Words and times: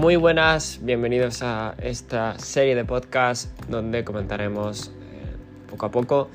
Muy 0.00 0.16
buenas, 0.16 0.80
bienvenidos 0.80 1.42
a 1.42 1.74
esta 1.82 2.38
serie 2.38 2.74
de 2.74 2.86
podcast 2.86 3.50
donde 3.68 4.02
comentaremos 4.02 4.88
eh, 4.88 5.36
poco 5.68 5.84
a 5.84 5.90
poco 5.90 6.30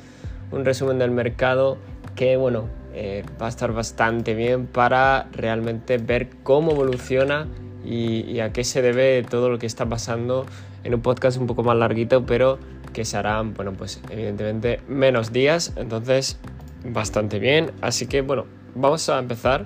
un 0.51 0.65
resumen 0.65 0.99
del 0.99 1.09
mercado 1.09 1.79
que 2.15 2.37
bueno 2.37 2.69
eh, 2.93 3.25
va 3.41 3.47
a 3.47 3.49
estar 3.49 3.73
bastante 3.73 4.35
bien 4.35 4.67
para 4.67 5.29
realmente 5.31 5.97
ver 5.97 6.29
cómo 6.43 6.73
evoluciona 6.73 7.47
y, 7.83 8.39
a 8.39 8.53
qué 8.53 8.63
se 8.63 8.83
debe 8.83 9.23
todo 9.23 9.49
lo 9.49 9.57
que 9.57 9.65
está 9.65 9.89
pasando 9.89 10.45
en 10.83 10.93
un 10.93 11.01
podcast 11.01 11.39
un 11.39 11.47
poco 11.47 11.63
más 11.63 11.75
larguito 11.75 12.23
pero 12.23 12.59
que 12.93 13.03
se 13.03 13.17
harán 13.17 13.55
bueno 13.55 13.73
pues 13.73 13.99
evidentemente 14.11 14.79
menos 14.87 15.33
días. 15.33 15.73
Entonces 15.75 16.37
bastante 16.83 17.39
bien. 17.39 17.71
Así 17.81 18.05
que 18.05 18.21
bueno 18.21 18.45
vamos 18.75 19.09
a 19.09 19.17
empezar 19.17 19.65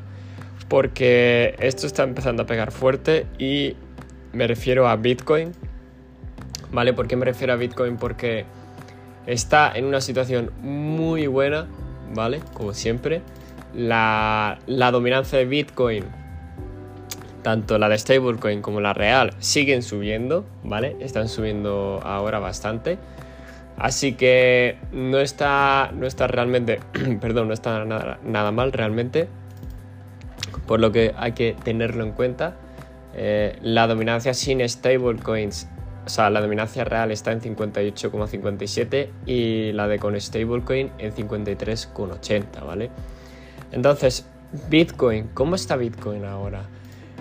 porque 0.69 1.55
esto 1.59 1.85
está 1.85 2.03
empezando 2.03 2.43
a 2.43 2.45
pegar 2.45 2.71
fuerte 2.71 3.25
y 3.37 3.75
me 4.33 4.47
refiero 4.47 4.87
a 4.87 4.95
Bitcoin. 4.95 5.53
¿Vale? 6.71 6.93
¿Por 6.93 7.07
qué 7.07 7.15
me 7.15 7.25
refiero 7.25 7.53
a 7.53 7.55
Bitcoin? 7.55 7.97
Porque 7.97 8.45
está 9.25 9.71
en 9.75 9.85
una 9.85 10.01
situación 10.01 10.51
muy 10.61 11.27
buena, 11.27 11.67
¿vale? 12.13 12.41
Como 12.53 12.73
siempre. 12.73 13.21
La, 13.73 14.59
dominancia 14.67 15.37
de 15.37 15.45
Bitcoin, 15.45 16.03
tanto 17.43 17.77
la 17.77 17.89
de 17.89 17.97
stablecoin 17.97 18.61
como 18.61 18.81
la 18.81 18.93
real, 18.93 19.33
siguen 19.39 19.83
subiendo, 19.83 20.45
¿vale? 20.63 20.95
Están 20.99 21.27
subiendo 21.27 21.99
ahora 22.03 22.39
bastante. 22.39 22.97
Así 23.77 24.13
que 24.13 24.77
no 24.91 25.19
está, 25.19 25.91
no 25.93 26.05
está 26.05 26.27
realmente, 26.27 26.79
perdón, 27.21 27.47
no 27.47 27.53
está 27.53 27.85
nada 27.85 28.51
mal 28.51 28.71
realmente 28.73 29.27
por 30.69 30.79
lo 30.79 30.91
que 30.91 31.15
hay 31.17 31.31
que 31.31 31.55
tenerlo 31.63 32.03
en 32.03 32.11
cuenta. 32.11 32.55
Eh, 33.13 33.57
la 33.61 33.87
dominancia 33.87 34.33
sin 34.33 34.67
stablecoins, 34.67 35.67
o 36.05 36.09
sea, 36.09 36.29
la 36.29 36.41
dominancia 36.41 36.83
real 36.83 37.11
está 37.11 37.31
en 37.31 37.41
58,57 37.41 39.09
y 39.25 39.71
la 39.73 39.87
de 39.87 39.99
con 39.99 40.19
stablecoin 40.19 40.91
en 40.97 41.13
53,80, 41.13 42.65
¿vale? 42.65 42.89
Entonces, 43.71 44.27
Bitcoin, 44.69 45.29
¿cómo 45.33 45.55
está 45.55 45.75
Bitcoin 45.75 46.25
ahora? 46.25 46.63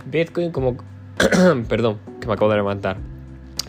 Bitcoin, 0.07 0.51
como. 0.51 0.77
Perdón, 1.69 1.99
que 2.21 2.27
me 2.27 2.35
acabo 2.35 2.51
de 2.51 2.57
levantar. 2.57 2.97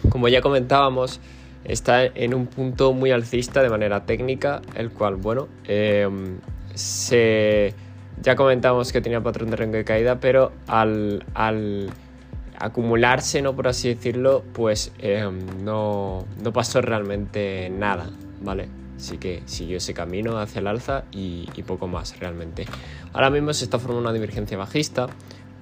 Como 0.09 0.27
ya 0.27 0.41
comentábamos, 0.41 1.19
está 1.63 2.05
en 2.05 2.33
un 2.33 2.47
punto 2.47 2.93
muy 2.93 3.11
alcista 3.11 3.61
de 3.61 3.69
manera 3.69 4.05
técnica, 4.05 4.61
el 4.75 4.91
cual, 4.91 5.15
bueno, 5.15 5.47
eh, 5.65 6.07
se 6.73 7.73
ya 8.21 8.35
comentamos 8.35 8.91
que 8.91 9.01
tenía 9.01 9.21
patrón 9.21 9.49
de 9.49 9.55
rango 9.55 9.77
de 9.77 9.85
caída, 9.85 10.19
pero 10.19 10.51
al, 10.67 11.23
acumularse, 12.59 13.41
¿no? 13.41 13.55
Por 13.55 13.67
así 13.67 13.89
decirlo, 13.89 14.43
pues 14.53 14.91
em, 14.99 15.63
no, 15.63 16.25
pasó 16.53 16.81
realmente 16.81 17.69
nada, 17.69 18.09
¿vale? 18.41 18.67
Así 18.97 19.17
que 19.17 19.41
siguió 19.45 19.77
ese 19.77 19.93
camino 19.93 20.37
hacia 20.37 20.59
el 20.59 20.67
alza 20.67 21.05
y, 21.11 21.45
poco 21.65 21.87
más 21.87 22.19
realmente. 22.19 22.65
Ahora 23.13 23.29
mismo 23.29 23.53
se 23.53 23.63
está 23.63 23.79
formando 23.79 24.09
una 24.09 24.13
divergencia 24.13 24.57
bajista, 24.57 25.07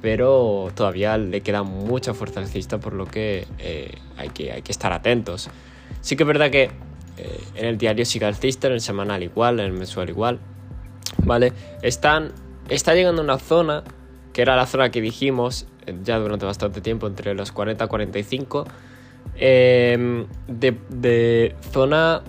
pero 0.02 0.70
todavía 0.73 1.18
le 1.18 1.42
queda 1.42 1.64
mucha 1.64 2.14
fuerza 2.14 2.40
alcista, 2.40 2.80
por 2.80 2.94
lo 2.94 3.06
que, 3.06 3.45
eh, 3.59 3.95
hay, 4.18 4.30
que 4.30 4.52
hay 4.52 4.62
que 4.62 4.72
estar 4.72 4.92
atentos. 4.92 5.50
Sí 6.02 6.16
que 6.16 6.23
es 6.23 6.28
verdad 6.28 6.50
que 6.50 6.72
eh, 7.18 7.44
en 7.56 7.66
el 7.66 7.78
diario 7.78 8.06
sigue 8.06 8.25
alcista, 8.25 8.68
en 8.68 8.73
el 8.73 8.81
semanal 8.81 9.22
igual, 9.22 9.59
en 9.59 9.68
el 9.68 9.73
mensual 9.73 10.09
igual, 10.09 10.40
¿vale? 11.23 11.53
Están 11.81 12.31
está 12.70 12.94
llegando 12.95 13.22
una 13.22 13.38
zona 13.38 13.84
que 14.34 14.42
era 14.42 14.56
la 14.56 14.66
zona 14.66 14.92
que 14.92 15.02
dijimos 15.02 15.68
ya 16.03 16.19
durante 16.19 16.45
bastante 16.45 16.81
tiempo, 16.81 17.07
entre 17.07 17.33
los 17.33 17.52
40 17.52 17.85
y 17.85 17.88
45, 17.88 18.66
em, 19.35 20.25
de, 20.47 21.56
zona 21.72 22.22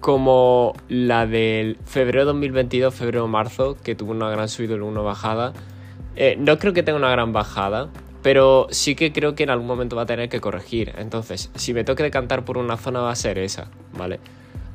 como 0.00 0.74
la 0.88 1.26
del 1.26 1.78
febrero 1.84 2.24
2022, 2.26 2.94
febrero-marzo, 2.94 3.76
que 3.82 3.94
tuvo 3.94 4.12
una 4.12 4.30
gran 4.30 4.48
subida 4.48 4.76
y 4.76 4.78
una 4.78 5.00
bajada. 5.00 5.52
Eh, 6.14 6.36
no 6.38 6.58
creo 6.58 6.72
que 6.72 6.82
tenga 6.82 6.98
una 6.98 7.10
gran 7.10 7.32
bajada, 7.32 7.88
pero 8.22 8.66
sí 8.70 8.94
que 8.94 9.12
creo 9.12 9.34
que 9.34 9.42
en 9.42 9.50
algún 9.50 9.66
momento 9.66 9.96
va 9.96 10.02
a 10.02 10.06
tener 10.06 10.28
que 10.28 10.40
corregir. 10.40 10.92
Entonces, 10.98 11.50
si 11.54 11.74
me 11.74 11.84
toque 11.84 12.02
decantar 12.02 12.44
por 12.44 12.58
una 12.58 12.76
zona 12.76 13.00
va 13.00 13.10
a 13.10 13.16
ser 13.16 13.38
esa, 13.38 13.68
¿vale? 13.96 14.20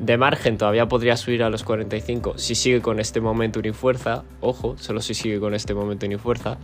De 0.02 0.18
margen 0.18 0.58
todavía 0.58 0.88
podría 0.88 1.16
subir 1.16 1.44
a 1.44 1.50
los 1.52 1.64
45 1.64 2.40
si 2.40 2.56
sigue 2.56 2.82
con 2.82 3.00
este 3.00 3.22
momento 3.22 3.60
y 3.60 3.72
fuerza. 3.72 4.24
Ojo, 4.40 4.76
solo 4.80 5.00
si 5.00 5.14
sigue 5.14 5.40
con 5.40 5.54
este 5.54 5.76
momento 5.76 6.08
y 6.08 6.16
fuerza. 6.18 6.58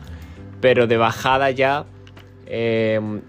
Pero 0.62 0.88
de 0.88 0.98
bajada 0.98 1.52
ya. 1.52 1.86
Em, 2.46 3.22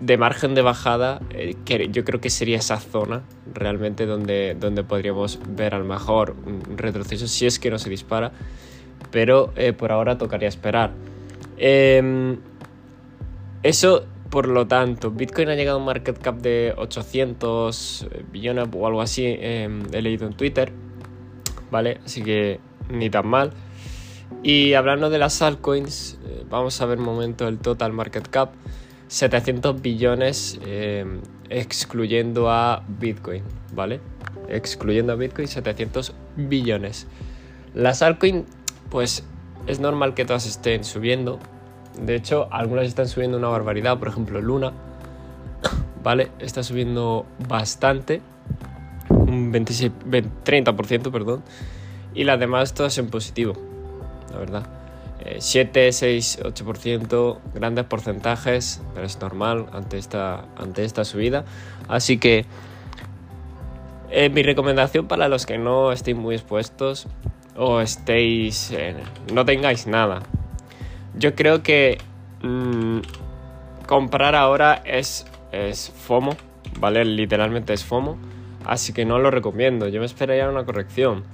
de 0.00 0.16
margen 0.16 0.54
de 0.54 0.62
bajada, 0.62 1.20
eh, 1.30 1.54
yo 1.90 2.04
creo 2.04 2.20
que 2.20 2.28
sería 2.28 2.58
esa 2.58 2.78
zona 2.80 3.22
realmente 3.54 4.04
donde, 4.04 4.56
donde 4.58 4.82
podríamos 4.82 5.38
ver 5.48 5.76
a 5.76 5.78
lo 5.78 5.84
mejor 5.84 6.34
un 6.44 6.76
retroceso 6.76 7.28
si 7.28 7.46
es 7.46 7.60
que 7.60 7.70
no 7.70 7.78
se 7.78 7.88
dispara. 7.88 8.32
Pero 9.10 9.52
eh, 9.56 9.72
por 9.72 9.92
ahora 9.92 10.18
tocaría 10.18 10.48
esperar. 10.48 10.92
Em, 11.56 12.38
eso 13.62 14.06
por 14.32 14.48
lo 14.48 14.66
tanto, 14.66 15.10
Bitcoin 15.10 15.50
ha 15.50 15.54
llegado 15.54 15.76
a 15.76 15.80
un 15.80 15.84
market 15.84 16.16
cap 16.16 16.36
de 16.36 16.72
800 16.78 18.08
billones 18.32 18.66
o 18.72 18.86
algo 18.86 19.02
así, 19.02 19.26
em, 19.26 19.82
he 19.92 20.00
leído 20.00 20.26
en 20.26 20.32
Twitter, 20.32 20.72
¿vale? 21.70 22.00
Así 22.02 22.22
que 22.22 22.58
ni 22.88 23.10
tan 23.10 23.26
mal. 23.26 23.52
Y 24.42 24.74
hablando 24.74 25.10
de 25.10 25.18
las 25.18 25.40
altcoins, 25.42 26.18
eh, 26.24 26.44
vamos 26.50 26.80
a 26.80 26.86
ver 26.86 26.98
un 26.98 27.04
momento 27.04 27.46
el 27.48 27.58
total 27.58 27.92
market 27.92 28.28
cap, 28.28 28.52
700 29.08 29.80
billones 29.80 30.58
em, 30.66 31.20
excluyendo 31.50 32.50
a 32.50 32.82
Bitcoin, 32.88 33.42
¿vale? 33.74 34.00
Excluyendo 34.48 35.12
a 35.12 35.16
Bitcoin, 35.16 35.46
700 35.46 36.14
billones. 36.36 37.06
Las 37.74 38.02
altcoins, 38.02 38.46
pues 38.90 39.24
es 39.66 39.80
normal 39.80 40.14
que 40.14 40.24
todas 40.24 40.46
estén 40.46 40.84
subiendo, 40.84 41.38
de 42.00 42.14
hecho, 42.14 42.48
algunas 42.50 42.86
están 42.86 43.08
subiendo 43.08 43.36
una 43.36 43.48
barbaridad, 43.48 43.98
por 43.98 44.08
ejemplo 44.08 44.40
Luna, 44.40 44.72
¿vale? 46.02 46.30
Está 46.38 46.62
subiendo 46.62 47.26
bastante, 47.48 48.22
un 49.10 49.52
26, 49.52 49.92
30%, 50.44 51.10
perdón, 51.12 51.42
y 52.14 52.24
las 52.24 52.40
demás 52.40 52.74
todas 52.74 52.96
en 52.98 53.08
positivo, 53.08 53.54
la 54.32 54.38
verdad. 54.38 54.66
7, 55.38 55.92
6, 55.92 56.40
8%, 56.42 57.38
grandes 57.54 57.84
porcentajes, 57.84 58.82
pero 58.92 59.06
es 59.06 59.20
normal 59.20 59.66
ante 59.72 59.96
esta, 59.96 60.46
ante 60.56 60.84
esta 60.84 61.04
subida. 61.04 61.44
Así 61.86 62.18
que 62.18 62.44
eh, 64.10 64.30
mi 64.30 64.42
recomendación 64.42 65.06
para 65.06 65.28
los 65.28 65.46
que 65.46 65.58
no 65.58 65.92
estéis 65.92 66.16
muy 66.16 66.34
expuestos 66.34 67.06
o 67.56 67.80
estéis, 67.80 68.74
no 69.32 69.44
tengáis 69.44 69.86
nada, 69.86 70.22
yo 71.14 71.34
creo 71.34 71.62
que 71.62 71.98
mm, 72.42 73.00
comprar 73.86 74.34
ahora 74.34 74.82
es, 74.84 75.26
es 75.52 75.90
FOMO, 75.90 76.36
¿vale? 76.80 77.04
Literalmente 77.04 77.72
es 77.74 77.84
FOMO. 77.84 78.16
Así 78.64 78.92
que 78.92 79.04
no 79.04 79.18
lo 79.18 79.30
recomiendo. 79.30 79.88
Yo 79.88 80.00
me 80.00 80.06
esperaría 80.06 80.48
una 80.48 80.64
corrección. 80.64 81.24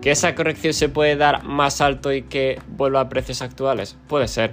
¿Que 0.00 0.10
esa 0.10 0.34
corrección 0.34 0.74
se 0.74 0.88
puede 0.88 1.16
dar 1.16 1.44
más 1.44 1.80
alto 1.80 2.12
y 2.12 2.22
que 2.22 2.60
vuelva 2.68 3.00
a 3.00 3.08
precios 3.08 3.42
actuales? 3.42 3.96
Puede 4.06 4.28
ser. 4.28 4.52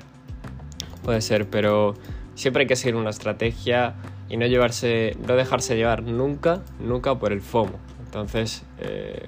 Puede 1.04 1.22
ser, 1.22 1.48
pero 1.48 1.94
siempre 2.34 2.62
hay 2.62 2.68
que 2.68 2.76
seguir 2.76 2.96
una 2.96 3.12
estrategia 3.12 3.96
y 4.28 4.38
no 4.38 4.46
llevarse. 4.48 5.16
no 5.28 5.36
dejarse 5.36 5.76
llevar 5.76 6.04
nunca, 6.04 6.64
nunca 6.80 7.16
por 7.16 7.32
el 7.32 7.42
FOMO. 7.42 7.80
Entonces, 8.06 8.64
eh, 8.80 9.26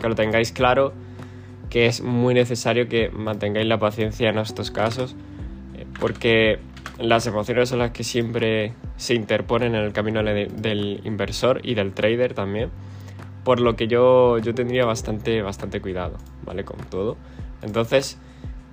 que 0.00 0.08
lo 0.08 0.14
tengáis 0.14 0.52
claro 0.52 0.92
que 1.70 1.86
es 1.86 2.02
muy 2.02 2.34
necesario 2.34 2.88
que 2.88 3.08
mantengáis 3.10 3.66
la 3.66 3.78
paciencia 3.78 4.28
en 4.28 4.38
estos 4.38 4.70
casos, 4.70 5.14
eh, 5.76 5.86
porque 6.00 6.58
las 6.98 7.26
emociones 7.26 7.68
son 7.68 7.78
las 7.78 7.92
que 7.92 8.04
siempre 8.04 8.74
se 8.96 9.14
interponen 9.14 9.74
en 9.74 9.82
el 9.82 9.92
camino 9.92 10.22
del 10.22 11.00
inversor 11.04 11.60
y 11.62 11.74
del 11.74 11.92
trader 11.92 12.34
también, 12.34 12.70
por 13.44 13.60
lo 13.60 13.76
que 13.76 13.88
yo, 13.88 14.38
yo 14.38 14.54
tendría 14.54 14.84
bastante, 14.84 15.42
bastante 15.42 15.80
cuidado, 15.80 16.16
¿vale? 16.44 16.64
Con 16.64 16.78
todo. 16.78 17.16
Entonces, 17.62 18.18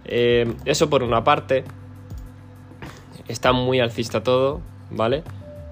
eh, 0.05 0.53
eso 0.65 0.89
por 0.89 1.03
una 1.03 1.23
parte, 1.23 1.63
está 3.27 3.51
muy 3.51 3.79
alcista 3.79 4.23
todo, 4.23 4.61
¿vale? 4.91 5.23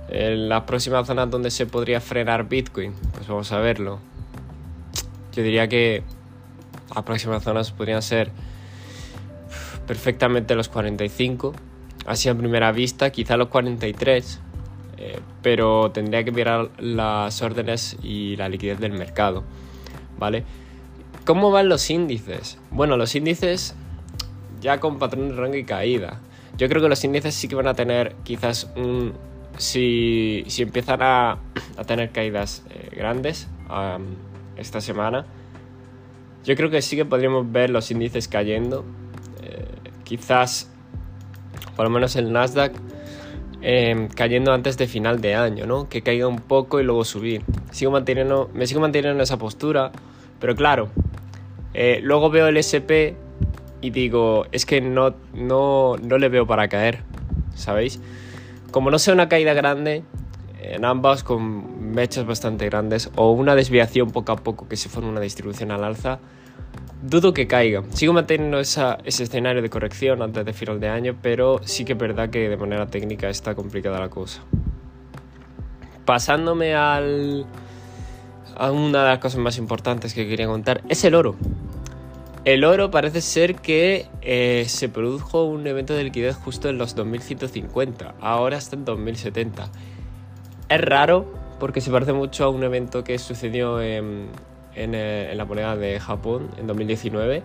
En 0.09 0.49
las 0.49 0.63
próximas 0.63 1.07
zonas 1.07 1.29
donde 1.29 1.51
se 1.51 1.65
podría 1.65 2.01
frenar 2.01 2.47
Bitcoin, 2.47 2.93
pues 3.13 3.27
vamos 3.27 3.51
a 3.51 3.59
verlo. 3.59 3.99
Yo 5.33 5.43
diría 5.43 5.67
que 5.67 6.03
las 6.93 7.03
próximas 7.03 7.43
zonas 7.43 7.71
podrían 7.71 8.01
ser 8.01 8.31
perfectamente 9.87 10.55
los 10.55 10.69
45, 10.69 11.53
así 12.05 12.29
a 12.29 12.35
primera 12.35 12.71
vista, 12.71 13.09
quizá 13.09 13.37
los 13.37 13.49
43, 13.49 14.41
eh, 14.97 15.19
pero 15.41 15.91
tendría 15.91 16.23
que 16.23 16.31
mirar 16.31 16.69
las 16.79 17.41
órdenes 17.41 17.97
y 18.01 18.35
la 18.35 18.49
liquidez 18.49 18.79
del 18.79 18.93
mercado, 18.93 19.43
¿vale? 20.17 20.43
¿Cómo 21.25 21.51
van 21.51 21.69
los 21.69 21.89
índices? 21.89 22.59
Bueno, 22.71 22.97
los 22.97 23.15
índices 23.15 23.75
ya 24.61 24.79
con 24.79 24.99
patrón 24.99 25.29
de 25.29 25.35
rango 25.35 25.55
y 25.55 25.63
caída. 25.63 26.19
Yo 26.57 26.69
creo 26.69 26.81
que 26.81 26.89
los 26.89 27.03
índices 27.03 27.33
sí 27.35 27.47
que 27.47 27.55
van 27.55 27.67
a 27.67 27.73
tener 27.73 28.15
quizás 28.23 28.71
un... 28.75 29.13
Si, 29.57 30.43
si 30.47 30.63
empiezan 30.63 31.01
a, 31.01 31.37
a 31.77 31.83
tener 31.85 32.11
caídas 32.11 32.63
eh, 32.69 32.89
grandes 32.95 33.47
esta 34.57 34.81
semana, 34.81 35.25
yo 36.43 36.55
creo 36.55 36.69
que 36.69 36.81
sí 36.81 36.95
que 36.95 37.05
podríamos 37.05 37.51
ver 37.51 37.69
los 37.69 37.89
índices 37.89 38.27
cayendo. 38.27 38.85
Eh, 39.41 39.65
quizás, 40.03 40.69
por 41.75 41.85
lo 41.85 41.89
menos 41.89 42.15
el 42.15 42.31
Nasdaq, 42.31 42.73
em, 43.67 44.09
cayendo 44.09 44.53
antes 44.53 44.77
de 44.77 44.85
final 44.85 45.21
de 45.21 45.33
año, 45.33 45.65
¿no? 45.65 45.89
Que 45.89 46.03
caiga 46.03 46.27
un 46.27 46.39
poco 46.39 46.79
y 46.79 46.83
luego 46.83 47.03
subir. 47.03 47.41
Sigo 47.71 47.89
manteniendo, 47.89 48.47
me 48.53 48.67
sigo 48.67 48.79
manteniendo 48.79 49.17
en 49.17 49.23
esa 49.23 49.37
postura, 49.37 49.91
pero 50.39 50.55
claro, 50.55 50.89
eh, 51.73 51.99
luego 52.03 52.29
veo 52.29 52.47
el 52.47 52.57
SP 52.61 53.17
y 53.81 53.89
digo, 53.89 54.45
es 54.51 54.67
que 54.67 54.81
no, 54.81 55.15
no, 55.33 55.95
no 55.97 56.17
le 56.19 56.29
veo 56.29 56.45
para 56.45 56.67
caer, 56.67 56.99
¿sabéis? 57.55 57.99
Como 58.69 58.91
no 58.91 58.99
sea 58.99 59.15
una 59.15 59.29
caída 59.29 59.55
grande, 59.55 60.03
en 60.61 60.85
ambas 60.85 61.23
con 61.23 61.91
mechas 61.91 62.27
bastante 62.27 62.65
grandes 62.65 63.09
o 63.15 63.31
una 63.31 63.55
desviación 63.55 64.11
poco 64.11 64.31
a 64.31 64.35
poco 64.35 64.67
que 64.67 64.77
se 64.77 64.89
forme 64.89 65.09
una 65.09 65.21
distribución 65.21 65.71
al 65.71 65.83
alza, 65.83 66.19
dudo 67.01 67.33
que 67.33 67.47
caiga. 67.47 67.83
Sigo 67.91 68.13
manteniendo 68.13 68.59
ese 68.59 68.97
escenario 69.05 69.61
de 69.61 69.69
corrección 69.69 70.21
antes 70.21 70.45
de 70.45 70.53
final 70.53 70.79
de 70.79 70.89
año, 70.89 71.15
pero 71.21 71.59
sí 71.63 71.85
que 71.85 71.93
es 71.93 71.99
verdad 71.99 72.29
que 72.29 72.49
de 72.49 72.57
manera 72.57 72.87
técnica 72.87 73.29
está 73.29 73.55
complicada 73.55 73.99
la 73.99 74.09
cosa. 74.09 74.41
Pasándome 76.05 76.75
al, 76.75 77.45
a 78.55 78.71
una 78.71 79.03
de 79.03 79.09
las 79.09 79.19
cosas 79.19 79.39
más 79.39 79.57
importantes 79.57 80.13
que 80.13 80.27
quería 80.27 80.47
contar, 80.47 80.81
es 80.89 81.03
el 81.03 81.15
oro. 81.15 81.35
El 82.43 82.63
oro 82.63 82.91
parece 82.91 83.21
ser 83.21 83.55
que 83.55 84.05
eh, 84.21 84.65
se 84.67 84.87
produjo 84.87 85.45
un 85.45 85.65
evento 85.65 85.95
de 85.95 86.03
liquidez 86.03 86.35
justo 86.35 86.69
en 86.69 86.77
los 86.77 86.93
2150, 86.93 88.15
ahora 88.21 88.57
está 88.57 88.75
en 88.75 88.85
2070. 88.85 89.71
Es 90.69 90.81
raro 90.81 91.33
porque 91.59 91.81
se 91.81 91.89
parece 91.89 92.13
mucho 92.13 92.45
a 92.45 92.49
un 92.49 92.63
evento 92.63 93.03
que 93.03 93.17
sucedió 93.17 93.81
en, 93.81 94.27
eh, 94.75 95.33
la 95.35 95.45
moneda 95.45 95.75
de 95.75 95.99
Japón 95.99 96.49
en 96.57 96.67
2019, 96.67 97.43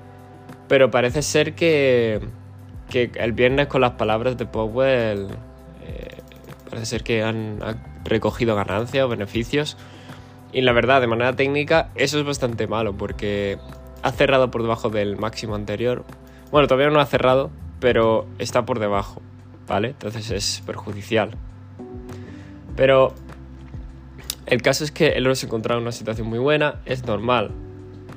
pero 0.68 0.90
parece 0.90 1.22
ser 1.22 1.54
que, 1.54 2.20
el 2.92 3.32
viernes 3.32 3.68
con 3.68 3.80
las 3.80 3.92
palabras 3.92 4.36
de 4.36 4.46
Powell 4.46 5.28
eh, 5.86 6.08
parece 6.68 6.86
ser 6.86 7.02
que 7.04 7.22
han, 7.22 7.60
recogido 8.04 8.56
ganancias 8.56 9.04
o 9.04 9.08
beneficios. 9.08 9.76
Y 10.52 10.62
la 10.62 10.72
verdad, 10.72 11.00
de 11.00 11.06
manera 11.06 11.36
técnica, 11.36 11.90
eso 11.94 12.18
es 12.18 12.24
bastante 12.24 12.66
malo 12.66 12.96
porque 12.96 13.58
ha 14.02 14.10
cerrado 14.10 14.50
por 14.50 14.62
debajo 14.62 14.88
del 14.88 15.16
máximo 15.16 15.54
anterior. 15.54 16.04
Bueno, 16.50 16.66
todavía 16.66 16.90
no 16.90 17.00
ha 17.00 17.06
cerrado, 17.06 17.50
pero 17.78 18.26
está 18.38 18.64
por 18.66 18.80
debajo, 18.80 19.22
¿vale? 19.68 19.88
Entonces 19.88 20.30
es 20.32 20.62
perjudicial. 20.66 21.36
Pero 22.74 23.14
el 24.50 24.62
caso 24.62 24.82
es 24.82 24.90
que 24.90 25.10
el 25.10 25.26
oro 25.26 25.36
se 25.36 25.46
encontraba 25.46 25.78
en 25.78 25.82
una 25.82 25.92
situación 25.92 26.26
muy 26.26 26.40
buena, 26.40 26.80
es 26.84 27.06
normal 27.06 27.52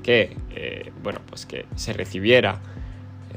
que, 0.02 0.36
eh, 0.56 0.92
bueno, 1.04 1.20
pues 1.30 1.46
que 1.46 1.68
se 1.76 1.94
recibiera 1.94 2.60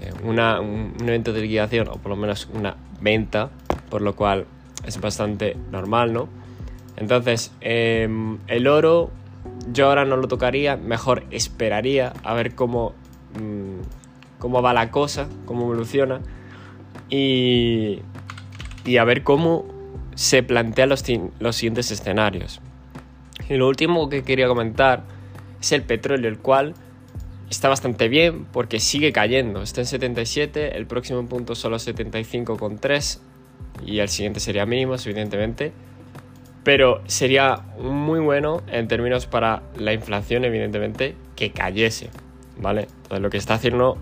eh, 0.01 0.13
un, 0.25 0.39
evento 0.39 1.33
de 1.35 1.43
liquidación 1.43 1.89
o 1.89 1.93
por 1.93 2.11
lo 2.11 2.17
menos 2.17 2.49
una 2.53 2.77
venta, 3.01 3.51
por 3.91 4.01
lo 4.01 4.17
cual 4.17 4.47
es 4.87 4.99
bastante 4.99 5.57
normal, 5.71 6.15
¿no? 6.15 6.29
Entonces, 6.97 7.53
em, 7.61 8.39
el 8.47 8.67
oro 8.67 9.11
yo 9.73 9.89
ahora 9.89 10.07
no 10.07 10.17
lo 10.17 10.27
tocaría, 10.27 10.77
mejor 10.77 11.25
esperaría 11.31 12.15
a 12.25 12.33
ver 12.33 12.55
cómo, 12.55 12.95
mm, 13.39 14.39
cómo 14.39 14.63
va 14.63 14.73
la 14.73 14.91
cosa, 14.91 15.29
cómo 15.45 15.65
evoluciona 15.65 16.21
y, 17.11 18.01
y 18.87 18.97
a 18.97 19.05
ver 19.05 19.23
cómo 19.23 19.67
se 20.15 20.43
plantean 20.43 20.89
los, 20.89 21.05
los 21.39 21.57
siguientes 21.57 21.91
escenarios. 21.91 22.63
Y 23.49 23.55
lo 23.55 23.69
último 23.69 24.09
que 24.09 24.23
quería 24.23 24.49
comentar 24.49 25.05
es 25.61 25.73
el 25.73 25.83
petróleo, 25.83 26.29
el 26.29 26.39
cual 26.39 26.75
está 27.51 27.69
bastante 27.69 28.09
bien 28.09 28.45
porque 28.47 28.81
sigue 28.81 29.13
cayendo. 29.13 29.63
Está 29.63 29.81
en 29.83 29.87
77, 29.87 30.77
el 30.77 30.87
próximo 30.87 31.27
punto 31.27 31.55
solo 31.55 31.77
75,3 31.77 33.21
y 33.85 33.99
el 34.01 34.09
siguiente 34.09 34.41
sería 34.41 34.67
mínimos, 34.67 35.07
evidentemente. 35.07 35.73
Pero 36.65 37.01
sería 37.07 37.61
muy 37.79 38.19
bueno 38.19 38.63
en 38.67 38.89
términos 38.89 39.27
para 39.27 39.63
la 39.77 39.93
inflación, 39.93 40.45
evidentemente, 40.45 41.15
que 41.37 41.53
cayese, 41.53 42.11
¿vale? 42.59 42.89
Entonces 43.03 43.21
lo 43.21 43.31
que 43.31 43.37
está 43.37 43.55
haciendo 43.55 43.99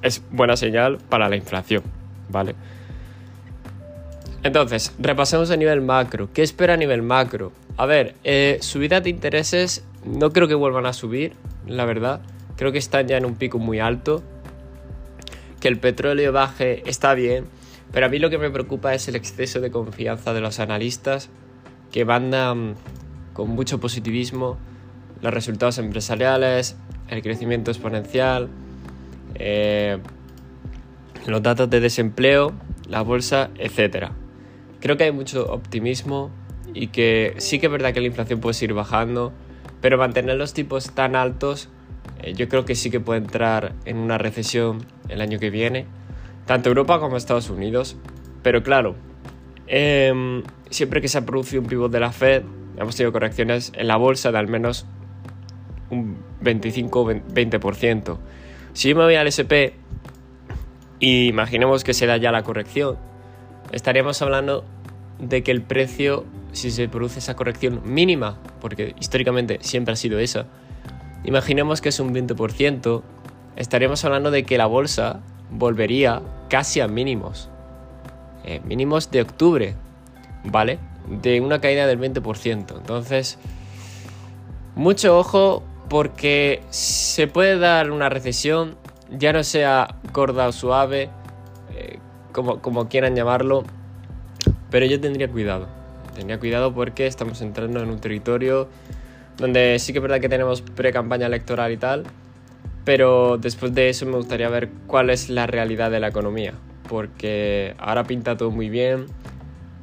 es 0.00 0.22
buena 0.30 0.56
señal 0.56 0.96
para 1.10 1.28
la 1.28 1.36
inflación, 1.36 1.82
¿vale? 2.30 2.54
Entonces, 4.42 4.94
repasemos 4.98 5.50
a 5.50 5.56
nivel 5.56 5.82
macro. 5.82 6.30
¿Qué 6.32 6.42
espera 6.42 6.74
a 6.74 6.76
nivel 6.76 7.02
macro? 7.02 7.52
A 7.76 7.86
ver, 7.86 8.14
eh, 8.24 8.58
subida 8.60 9.00
de 9.00 9.10
intereses 9.10 9.84
no 10.04 10.32
creo 10.32 10.48
que 10.48 10.54
vuelvan 10.54 10.86
a 10.86 10.92
subir, 10.92 11.34
la 11.66 11.84
verdad. 11.84 12.22
Creo 12.56 12.72
que 12.72 12.78
están 12.78 13.06
ya 13.06 13.18
en 13.18 13.26
un 13.26 13.34
pico 13.34 13.58
muy 13.58 13.80
alto. 13.80 14.22
Que 15.60 15.68
el 15.68 15.78
petróleo 15.78 16.32
baje 16.32 16.82
está 16.88 17.14
bien, 17.14 17.46
pero 17.92 18.06
a 18.06 18.08
mí 18.08 18.18
lo 18.18 18.30
que 18.30 18.38
me 18.38 18.50
preocupa 18.50 18.94
es 18.94 19.08
el 19.08 19.16
exceso 19.16 19.60
de 19.60 19.70
confianza 19.70 20.32
de 20.32 20.40
los 20.40 20.60
analistas 20.60 21.28
que 21.92 22.04
mandan 22.04 22.76
con 23.32 23.50
mucho 23.50 23.80
positivismo 23.80 24.58
los 25.22 25.32
resultados 25.32 25.78
empresariales, 25.78 26.76
el 27.08 27.22
crecimiento 27.22 27.70
exponencial, 27.70 28.48
eh, 29.34 29.98
los 31.26 31.42
datos 31.42 31.68
de 31.68 31.80
desempleo, 31.80 32.52
la 32.88 33.02
bolsa, 33.02 33.50
etc. 33.58 34.10
Creo 34.80 34.96
que 34.96 35.04
hay 35.04 35.12
mucho 35.12 35.46
optimismo 35.52 36.30
y 36.74 36.88
que 36.88 37.34
sí 37.38 37.58
que 37.58 37.66
es 37.66 37.72
verdad 37.72 37.92
que 37.92 38.00
la 38.00 38.06
inflación 38.06 38.40
puede 38.40 38.54
seguir 38.54 38.74
bajando, 38.74 39.32
pero 39.80 39.98
mantener 39.98 40.36
los 40.36 40.52
tipos 40.54 40.90
tan 40.90 41.16
altos 41.16 41.68
eh, 42.22 42.34
yo 42.34 42.48
creo 42.48 42.64
que 42.64 42.74
sí 42.74 42.90
que 42.90 43.00
puede 43.00 43.20
entrar 43.20 43.74
en 43.84 43.96
una 43.98 44.18
recesión 44.18 44.86
el 45.08 45.20
año 45.20 45.38
que 45.38 45.50
viene, 45.50 45.86
tanto 46.46 46.68
Europa 46.68 46.98
como 46.98 47.16
Estados 47.16 47.50
Unidos. 47.50 47.96
Pero 48.42 48.62
claro, 48.62 48.94
Em, 49.66 50.42
siempre 50.70 51.00
que 51.00 51.08
se 51.08 51.18
ha 51.18 51.26
producido 51.26 51.62
un 51.62 51.68
pivot 51.68 51.90
de 51.90 52.00
la 52.00 52.12
Fed, 52.12 52.42
hemos 52.76 52.96
tenido 52.96 53.12
correcciones 53.12 53.72
en 53.74 53.88
la 53.88 53.96
bolsa 53.96 54.30
de 54.30 54.38
al 54.38 54.48
menos 54.48 54.86
un 55.90 56.18
25-20%. 56.42 58.18
Si 58.72 58.90
yo 58.90 58.96
me 58.96 59.04
voy 59.04 59.14
al 59.16 59.26
SP 59.26 59.74
y 61.00 61.26
imaginemos 61.26 61.82
que 61.84 61.94
se 61.94 62.06
da 62.06 62.16
ya 62.16 62.30
la 62.30 62.42
corrección, 62.42 62.96
estaríamos 63.72 64.22
hablando 64.22 64.64
de 65.18 65.42
que 65.42 65.50
el 65.50 65.62
precio, 65.62 66.24
si 66.56 66.70
se 66.70 66.88
produce 66.88 67.18
esa 67.18 67.36
corrección 67.36 67.82
mínima, 67.84 68.38
porque 68.60 68.94
históricamente 68.98 69.58
siempre 69.60 69.92
ha 69.92 69.96
sido 69.96 70.18
esa, 70.18 70.46
imaginemos 71.24 71.80
que 71.80 71.90
es 71.90 72.00
un 72.00 72.14
20%, 72.14 73.02
estaríamos 73.56 74.04
hablando 74.04 74.30
de 74.30 74.44
que 74.44 74.58
la 74.58 74.66
bolsa 74.66 75.20
volvería 75.50 76.22
casi 76.48 76.80
a 76.80 76.88
mínimos. 76.88 77.50
Eh, 78.44 78.60
mínimos 78.64 79.10
de 79.10 79.22
octubre, 79.22 79.74
¿vale? 80.44 80.78
De 81.08 81.40
una 81.40 81.60
caída 81.60 81.86
del 81.86 82.00
20%. 82.00 82.76
Entonces, 82.76 83.38
mucho 84.74 85.18
ojo 85.18 85.62
porque 85.88 86.62
se 86.70 87.26
puede 87.26 87.58
dar 87.58 87.90
una 87.90 88.08
recesión, 88.08 88.76
ya 89.10 89.32
no 89.32 89.44
sea 89.44 89.96
gorda 90.12 90.48
o 90.48 90.52
suave, 90.52 91.10
eh, 91.74 91.98
como, 92.32 92.60
como 92.60 92.88
quieran 92.88 93.14
llamarlo, 93.14 93.64
pero 94.70 94.86
yo 94.86 95.00
tendría 95.00 95.28
cuidado. 95.28 95.75
Tendría 96.16 96.40
cuidado 96.40 96.74
porque 96.74 97.06
estamos 97.06 97.40
entrando 97.42 97.82
en 97.82 97.90
un 97.90 98.00
territorio 98.00 98.68
donde 99.36 99.78
sí 99.78 99.92
que 99.92 99.98
es 99.98 100.02
verdad 100.02 100.20
que 100.20 100.28
tenemos 100.28 100.62
pre-campaña 100.62 101.26
electoral 101.26 101.70
y 101.70 101.76
tal, 101.76 102.04
pero 102.84 103.36
después 103.36 103.74
de 103.74 103.90
eso 103.90 104.06
me 104.06 104.16
gustaría 104.16 104.48
ver 104.48 104.70
cuál 104.86 105.10
es 105.10 105.28
la 105.28 105.46
realidad 105.46 105.90
de 105.90 106.00
la 106.00 106.08
economía 106.08 106.54
porque 106.86 107.74
ahora 107.78 108.04
pinta 108.04 108.36
todo 108.36 108.50
muy 108.50 108.70
bien, 108.70 109.06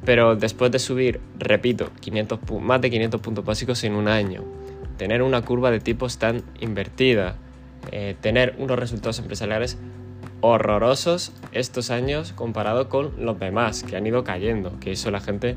pero 0.04 0.36
después 0.36 0.70
de 0.70 0.78
subir, 0.78 1.20
repito, 1.38 1.90
500, 2.00 2.40
más 2.60 2.80
de 2.80 2.90
500 2.90 3.20
puntos 3.20 3.44
básicos 3.44 3.84
en 3.84 3.94
un 3.94 4.08
año, 4.08 4.42
tener 4.96 5.22
una 5.22 5.42
curva 5.42 5.70
de 5.70 5.80
tipos 5.80 6.18
tan 6.18 6.42
invertida, 6.60 7.36
eh, 7.92 8.16
tener 8.20 8.56
unos 8.58 8.78
resultados 8.78 9.18
empresariales 9.18 9.78
horrorosos 10.40 11.32
estos 11.52 11.90
años 11.90 12.32
comparado 12.32 12.88
con 12.88 13.12
los 13.24 13.38
demás 13.38 13.82
que 13.82 13.96
han 13.96 14.06
ido 14.06 14.24
cayendo, 14.24 14.78
que 14.80 14.92
eso 14.92 15.10
la 15.10 15.20
gente 15.20 15.56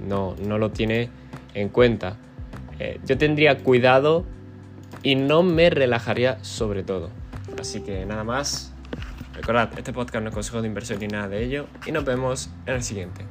no, 0.00 0.34
lo 0.38 0.70
tiene 0.70 1.10
en 1.54 1.68
cuenta. 1.68 2.16
Eh, 2.78 3.00
yo 3.06 3.16
tendría 3.18 3.58
cuidado 3.58 4.24
y 5.02 5.14
no 5.14 5.42
me 5.42 5.70
relajaría 5.70 6.42
sobre 6.42 6.82
todo. 6.82 7.10
Así 7.58 7.80
que 7.80 8.04
nada 8.04 8.24
más, 8.24 8.74
Recordad, 9.34 9.68
este 9.76 9.92
podcast 9.92 10.22
no 10.22 10.28
es 10.28 10.34
consejo 10.34 10.62
de 10.62 10.68
inversión 10.68 11.00
ni 11.00 11.08
nada 11.08 11.28
de 11.28 11.42
ello 11.42 11.66
y 11.84 11.92
nos 11.92 12.04
vemos 12.04 12.50
en 12.66 12.74
el 12.74 12.82
siguiente. 12.84 13.24